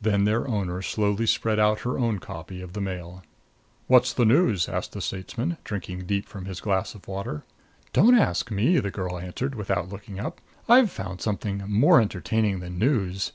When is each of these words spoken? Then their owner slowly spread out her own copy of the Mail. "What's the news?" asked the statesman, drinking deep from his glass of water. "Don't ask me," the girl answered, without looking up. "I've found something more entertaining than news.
Then 0.00 0.22
their 0.22 0.46
owner 0.46 0.82
slowly 0.82 1.26
spread 1.26 1.58
out 1.58 1.80
her 1.80 1.98
own 1.98 2.20
copy 2.20 2.60
of 2.62 2.74
the 2.74 2.80
Mail. 2.80 3.24
"What's 3.88 4.12
the 4.12 4.24
news?" 4.24 4.68
asked 4.68 4.92
the 4.92 5.00
statesman, 5.00 5.56
drinking 5.64 6.06
deep 6.06 6.28
from 6.28 6.44
his 6.44 6.60
glass 6.60 6.94
of 6.94 7.08
water. 7.08 7.42
"Don't 7.92 8.14
ask 8.16 8.52
me," 8.52 8.78
the 8.78 8.92
girl 8.92 9.18
answered, 9.18 9.56
without 9.56 9.88
looking 9.88 10.20
up. 10.20 10.40
"I've 10.68 10.92
found 10.92 11.20
something 11.20 11.64
more 11.66 12.00
entertaining 12.00 12.60
than 12.60 12.78
news. 12.78 13.32